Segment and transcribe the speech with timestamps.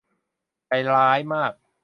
[0.67, 1.53] ใจร้ายมาก